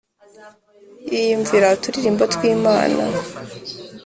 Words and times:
yiyumvira 1.11 1.65
uturirimbo 1.75 2.23
twimana 2.33 2.93